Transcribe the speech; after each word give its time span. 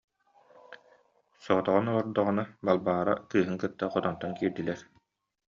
Соҕотоҕун 1.43 1.87
олордоҕуна, 1.91 2.43
Балбаара 2.65 3.13
кыыһын 3.29 3.55
кытта 3.61 3.85
хотонтон 3.93 4.31
киирдилэр 4.37 4.79